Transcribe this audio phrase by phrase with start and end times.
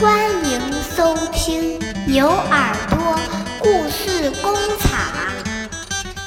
[0.00, 3.18] 欢迎收听牛耳朵
[3.58, 5.12] 故事工厂，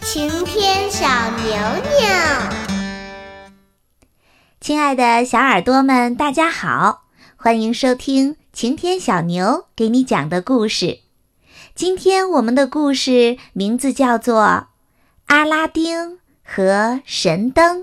[0.00, 1.06] 晴天小
[1.36, 1.52] 牛
[2.00, 2.08] 牛。
[4.58, 7.02] 亲爱的小耳朵们，大家好，
[7.36, 11.00] 欢迎收听晴天小牛给你讲的故事。
[11.74, 14.44] 今天我们的故事名字叫做
[15.26, 17.80] 《阿拉丁和神灯》。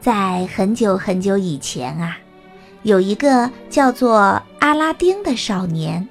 [0.00, 2.16] 在很久很久以前啊，
[2.82, 6.08] 有一个叫做阿拉丁的少年，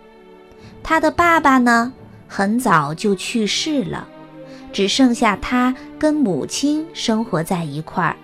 [0.83, 1.93] 他的爸爸呢
[2.27, 4.07] 很早就去世了，
[4.73, 8.15] 只剩下他跟母亲生活在一块儿，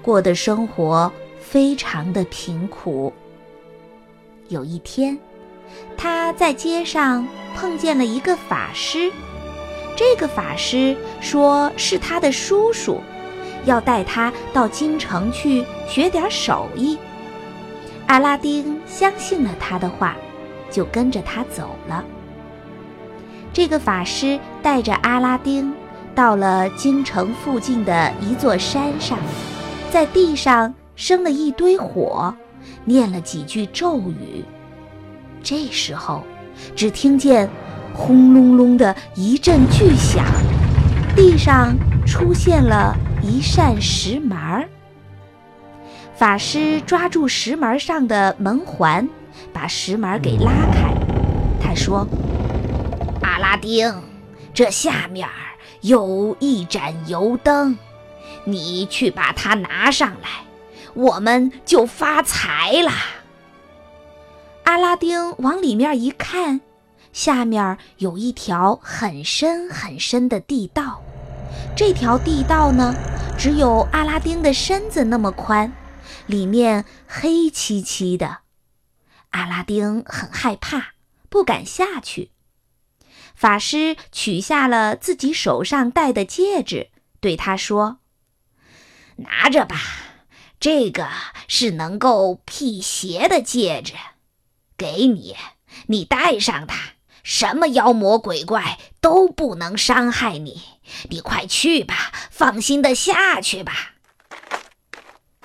[0.00, 3.12] 过的生活非常的贫苦。
[4.48, 5.18] 有一天，
[5.96, 9.10] 他在街上碰见了一个法师，
[9.96, 13.00] 这个法师说是他的叔叔。
[13.64, 16.98] 要带他到京城去学点手艺。
[18.12, 20.14] 阿拉丁相信了他的话，
[20.70, 22.04] 就跟着他走了。
[23.54, 25.72] 这个法师带着阿拉丁
[26.14, 29.18] 到了京城附近的一座山上，
[29.90, 32.34] 在地上生了一堆火，
[32.84, 34.44] 念了几句咒语。
[35.42, 36.22] 这时候，
[36.76, 37.48] 只听见
[37.94, 40.22] 轰隆隆的一阵巨响，
[41.16, 42.94] 地上出现了。
[43.22, 44.68] 一扇石门儿，
[46.22, 49.08] 法师抓住石门上的门环，
[49.52, 50.94] 把石门给拉开。
[51.60, 52.06] 他说
[53.24, 53.92] ：“阿拉丁，
[54.54, 55.28] 这下面
[55.80, 57.76] 有一盏油灯，
[58.44, 60.28] 你去把它拿上来，
[60.94, 62.92] 我们就发财了。”
[64.62, 66.60] 阿拉丁往里面一看，
[67.12, 71.02] 下面有一条很深很深的地道。
[71.74, 72.94] 这条地道呢，
[73.36, 75.72] 只有阿拉丁的身子那么宽，
[76.32, 78.38] 里面黑漆漆的。
[79.32, 80.94] 阿拉丁很害怕，
[81.28, 82.30] 不敢下去。
[83.34, 86.88] 法师取下了自己手上戴的戒指，
[87.20, 87.98] 对他说
[89.16, 89.78] ：“拿着吧，
[90.58, 91.06] 这个
[91.48, 93.92] 是能够辟邪的戒指，
[94.78, 95.36] 给你，
[95.88, 100.62] 你戴上它。”什么妖魔鬼怪都不能伤害你，
[101.10, 103.91] 你快去吧，放心的下去吧。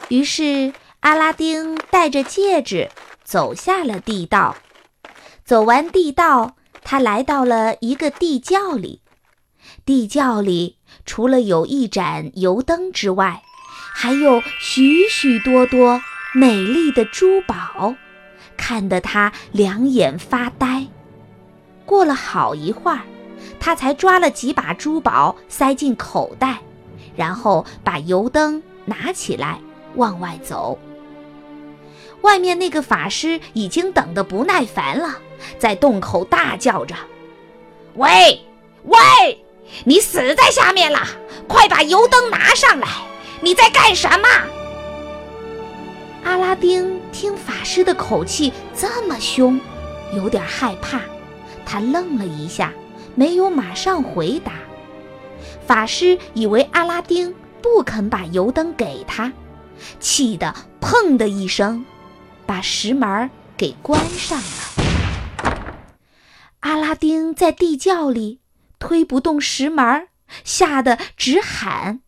[0.09, 2.89] 于是阿拉丁带着戒指
[3.23, 4.55] 走下了地道。
[5.43, 9.01] 走完地道，他来到了一个地窖里。
[9.85, 13.41] 地窖里除了有一盏油灯之外，
[13.93, 16.01] 还有许许多多
[16.33, 17.95] 美丽的珠宝，
[18.57, 20.87] 看得他两眼发呆。
[21.85, 23.01] 过了好一会儿，
[23.59, 26.59] 他才抓了几把珠宝塞进口袋，
[27.15, 29.59] 然后把油灯拿起来
[29.97, 30.79] 往外走。
[32.21, 35.19] 外面那个法师已经等得不耐烦了，
[35.59, 36.95] 在洞口大叫着
[37.95, 38.41] ：“喂，
[38.85, 38.97] 喂，
[39.83, 40.99] 你死在下面了！
[41.47, 42.87] 快把油灯拿上来！
[43.41, 44.27] 你在干什么？”
[46.25, 49.59] 阿拉丁听法师的口气这么凶，
[50.15, 50.99] 有点害怕。
[51.65, 52.73] 他愣了一下，
[53.13, 54.53] 没有马上回答。
[55.65, 59.31] 法师以为阿拉丁不肯把油灯给他，
[59.99, 61.85] 气得“砰”的一声，
[62.45, 64.45] 把石门给关上了。
[66.61, 68.41] 阿拉丁在地窖里
[68.79, 70.09] 推不动石门，
[70.43, 72.01] 吓得直喊。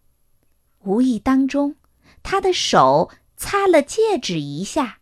[0.80, 1.76] 无意当中，
[2.24, 5.00] 他的手擦了戒指一下，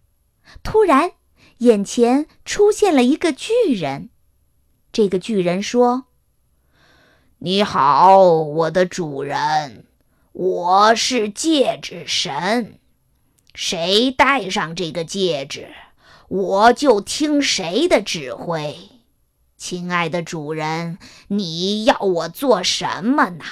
[0.62, 1.14] 突然
[1.60, 4.10] 眼前出现了一个巨人。
[4.92, 6.06] 这个巨人说
[7.40, 9.87] ：“你好，我的主人，
[10.40, 12.78] 我是戒指神，
[13.56, 15.70] 谁戴上这个戒指，
[16.28, 18.78] 我就听谁的指挥。
[19.58, 21.00] 亲爱的主人，
[21.30, 23.46] 你要我做什么呢？”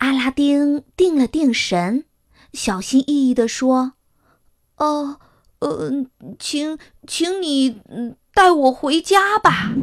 [0.00, 2.06] 阿拉丁定了定神，
[2.54, 3.92] 小心翼翼地说
[4.78, 5.20] ：“哦，
[5.58, 6.06] 呃，
[6.38, 7.82] 请，请你，”
[8.32, 9.74] 带我回家吧。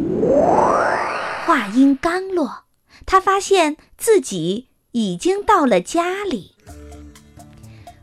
[1.45, 2.63] 话音刚落，
[3.05, 6.55] 他发现自己已经到了家里。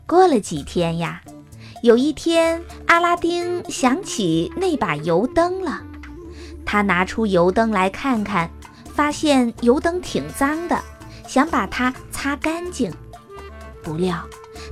[0.05, 1.21] 过了几天呀，
[1.81, 5.81] 有一天，阿拉丁想起那把油灯了。
[6.65, 8.49] 他拿出油灯来看看，
[8.93, 10.79] 发现油灯挺脏的，
[11.27, 12.91] 想把它擦干净。
[13.83, 14.23] 不料，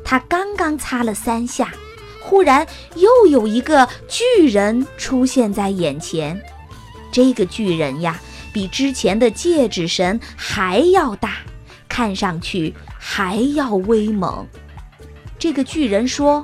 [0.03, 1.73] 他刚刚擦了三下。
[2.21, 2.65] 忽然，
[2.95, 6.41] 又有一个巨人出现在眼前。
[7.11, 8.19] 这个巨人呀，
[8.53, 11.39] 比之前的戒指神还要大，
[11.93, 14.47] 看上去还要威猛。
[15.37, 16.43] 这个巨人说：“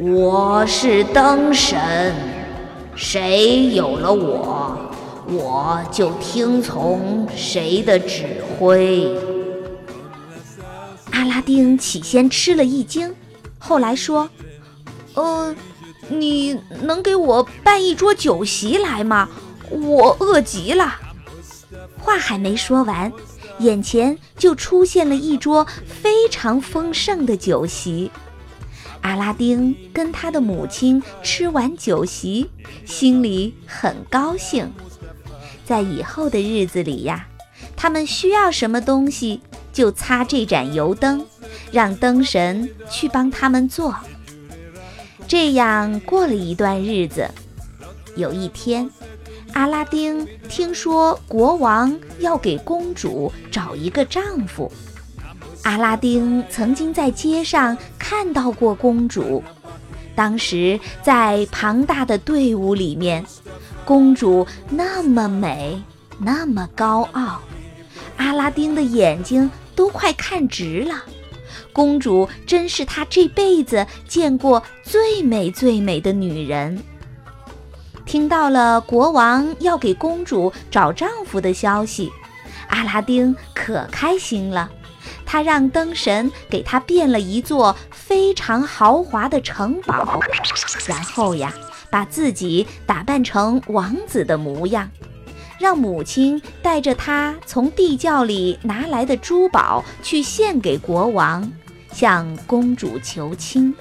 [0.00, 2.14] 我是灯神，
[2.96, 4.90] 谁有了我，
[5.26, 9.06] 我就听从谁的指挥。”
[11.12, 13.14] 阿拉丁起先吃了一惊，
[13.58, 14.30] 后来说
[15.12, 15.54] ：“呃，
[16.08, 19.28] 你能给我办一桌酒席来吗？
[19.70, 20.94] 我饿极了。”
[22.00, 23.12] 话还没说完，
[23.60, 28.10] 眼前就出现了一桌非常丰盛的酒席。
[29.02, 32.50] 阿拉丁跟他的母亲吃完酒席，
[32.84, 34.70] 心里很高兴。
[35.64, 37.26] 在以后的日子里呀，
[37.76, 39.40] 他们需要什么东西，
[39.72, 41.24] 就擦这盏油灯，
[41.70, 43.94] 让灯神去帮他们做。
[45.26, 47.30] 这样过了一段日子，
[48.16, 48.90] 有一天。
[49.52, 54.70] 阿拉丁听说国王要给公主找一个丈夫。
[55.62, 59.42] 阿拉丁曾经在街上看到过公主，
[60.14, 63.24] 当时在庞大的队伍里面，
[63.84, 65.82] 公主那么美，
[66.18, 67.40] 那么高傲，
[68.16, 71.04] 阿拉丁的眼睛都快看直了。
[71.72, 76.82] 公主真是他这辈子见过最美最美的女人。
[78.10, 82.10] 听到了国王要给公主找丈夫的消息，
[82.66, 84.68] 阿拉丁可开心了。
[85.24, 90.18] 他让灯神给他变了一座非常豪华的城堡，
[90.88, 91.54] 然后呀，
[91.88, 94.90] 把自己打扮成王子的模样，
[95.60, 101.48] 让母亲带着他从地窖里拿来的珠宝去献给国王，
[101.92, 103.72] 向公主求亲。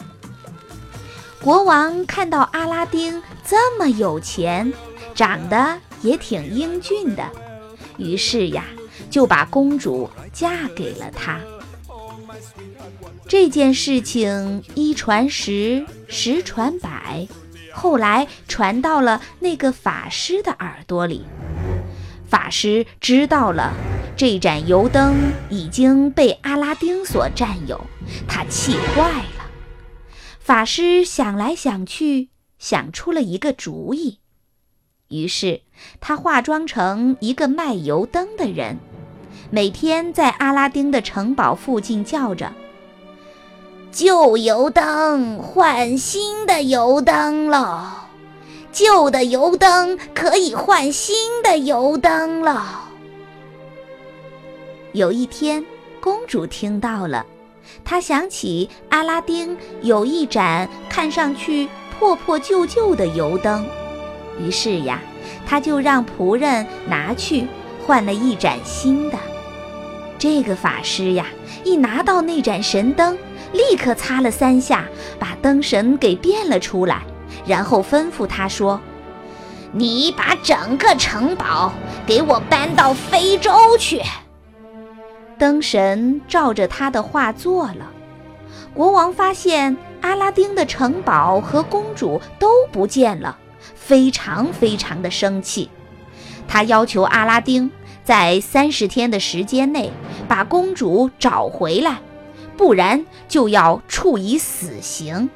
[1.41, 4.71] 国王看到阿拉丁这么有钱，
[5.15, 7.24] 长得也挺英俊的，
[7.97, 8.65] 于是呀，
[9.09, 11.39] 就把公主嫁给了他。
[13.27, 17.25] 这件事情一传十，十传百，
[17.71, 21.25] 后来传到了那个法师的耳朵里。
[22.27, 23.74] 法师知道了
[24.15, 25.15] 这盏油灯
[25.50, 27.80] 已经被阿拉丁所占有，
[28.27, 29.38] 他气坏了。
[30.50, 34.18] 法师想来想去，想出了一个主意。
[35.10, 35.62] 于是
[36.01, 38.80] 他化妆成一个卖油灯的人，
[39.51, 42.51] 每天在阿拉丁的城堡附近叫着
[43.94, 47.88] ：“旧油灯换新的油灯喽，
[48.72, 52.60] 旧的油灯可以换新的油灯喽。”
[54.94, 55.63] 有一天，
[56.01, 57.24] 公主听到了。
[57.83, 61.68] 他想起阿拉丁有一盏看上去
[61.98, 63.66] 破破旧旧的油灯，
[64.39, 65.00] 于是呀，
[65.45, 67.48] 他就让仆人拿去
[67.86, 69.18] 换了一盏新的。
[70.18, 71.25] 这个法师呀，
[71.63, 73.18] 一拿到那盏神灯，
[73.54, 74.86] 立刻擦了三下，
[75.18, 77.01] 把灯神给变了出来，
[77.45, 78.80] 然后吩咐他说
[79.72, 81.72] ：“你把整个城堡
[82.06, 84.01] 给我搬到非洲去。”
[85.39, 87.89] 灯神照着他的话做了。
[88.74, 93.39] 国王发现阿拉丁的城堡和公主都不见了，
[93.74, 95.69] 非常非常的生气。
[96.47, 97.71] 他要求阿拉丁
[98.03, 99.91] 在三十天的时间内
[100.27, 102.00] 把公主找回来，
[102.58, 105.29] 不然就要处以死刑。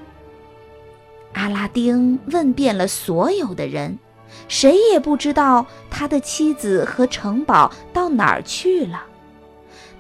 [1.34, 3.98] 阿拉丁问遍了所有的人，
[4.48, 9.04] 谁也不知道他的妻子和城堡到哪儿去了。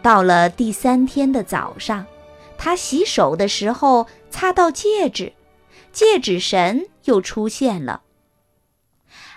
[0.03, 2.05] 到了第三天的早上，
[2.57, 5.31] 他洗手的时候擦到戒指，
[5.93, 8.01] 戒指神又出现了。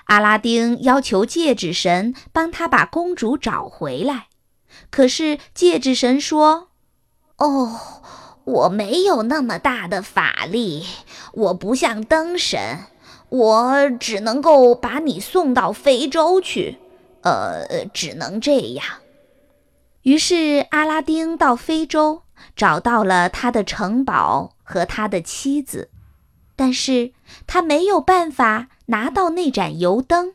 [0.07, 4.27] 阿拉丁要求戒指神帮他把公主找回来，
[4.91, 6.69] 可是戒指神说
[7.39, 7.81] ：“哦，
[8.45, 10.85] 我没有那么大的法力，
[11.33, 12.87] 我不像灯神，
[13.29, 16.79] 我只能够把你送到非洲去，
[17.23, 18.85] 呃，只能这样。”
[20.07, 22.23] 于是阿拉丁到非洲
[22.55, 25.91] 找到了他的城堡和他的妻子，
[26.55, 27.13] 但是
[27.49, 30.35] 他没有办法拿到那盏油灯，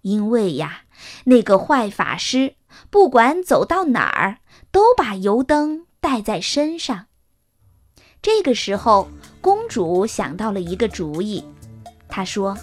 [0.00, 0.84] 因为呀，
[1.24, 2.54] 那个坏法师
[2.88, 4.38] 不管走到哪儿
[4.70, 7.04] 都把油灯带在身上。
[8.22, 9.10] 这个时候，
[9.42, 11.44] 公主想到了一个主意，
[12.08, 12.56] 她说：“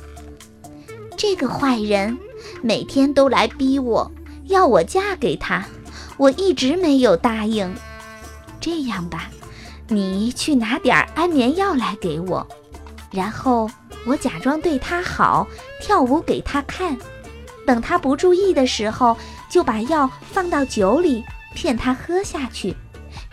[1.15, 2.17] 这个坏人
[2.63, 4.12] 每天都来逼我，
[4.45, 5.63] 要我嫁给他。”
[6.22, 7.74] 我一直没有答应。
[8.60, 9.32] 这样吧，
[9.88, 12.48] 你去拿点安眠药来给我，
[13.10, 13.68] 然后
[14.06, 15.48] 我假装对他好，
[15.82, 16.96] 跳舞给他看。
[17.66, 19.18] 等他不注意的时候，
[19.50, 21.24] 就把药放到酒里，
[21.56, 22.78] 骗他喝下去。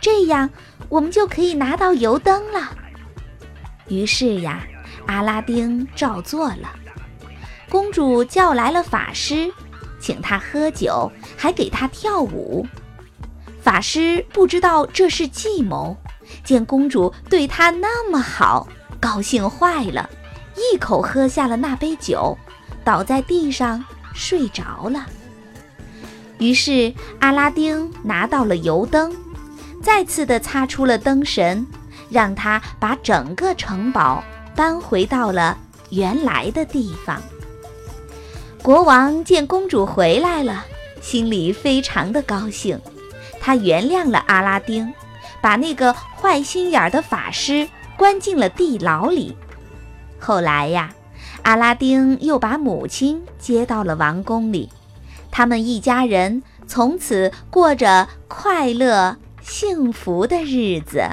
[0.01, 0.49] 这样，
[0.89, 2.75] 我们就可以拿到油灯了。
[3.87, 4.63] 于是呀，
[5.05, 6.73] 阿拉丁照做了。
[7.69, 9.53] 公主叫来了法师，
[9.99, 12.65] 请他喝酒，还给他跳舞。
[13.61, 15.95] 法师不知道这是计谋，
[16.43, 18.67] 见公主对他那么好，
[18.99, 20.09] 高兴坏了，
[20.55, 22.37] 一口喝下了那杯酒，
[22.83, 25.05] 倒在地上睡着了。
[26.37, 29.13] 于是阿拉丁拿到了油灯，
[29.83, 31.65] 再次的擦出了灯神，
[32.09, 34.23] 让他把整个城堡
[34.55, 35.57] 搬回到了
[35.89, 37.21] 原来的地方。
[38.63, 40.65] 国王见公主回来了，
[41.01, 42.79] 心里非常的高兴，
[43.49, 44.93] 他原谅了阿拉丁，
[45.41, 49.35] 把那个坏心眼的法师关进了地牢里。
[50.19, 50.91] 后来呀，
[51.41, 54.69] 阿拉丁又把母亲接到了王宫里，
[55.31, 61.09] 他们一家人从此过着快乐幸福的日子。